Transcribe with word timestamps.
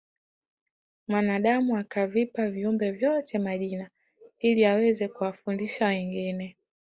mwanadamu 1.07 1.77
akavipa 1.77 2.49
viumbe 2.49 2.91
vyote 2.91 3.37
majina 3.39 3.89
ili 4.41 4.65
aweze 4.65 5.07
kuwafundisha 5.07 5.85
wengine 5.85 6.57